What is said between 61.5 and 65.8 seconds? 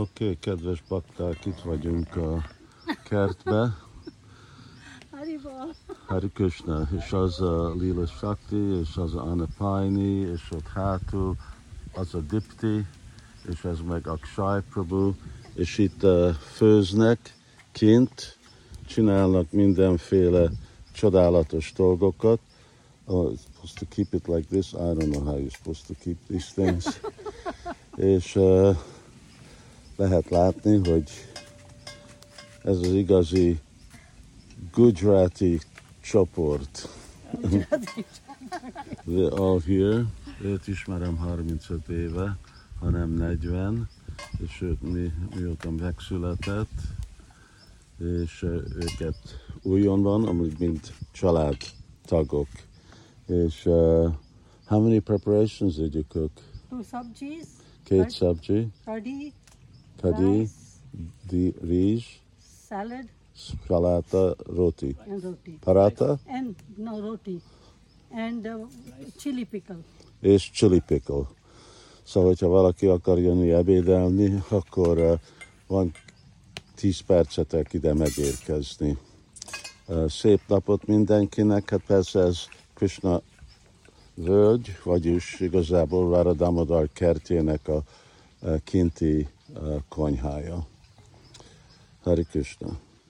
rizs, Salad saláta, roti. and roti.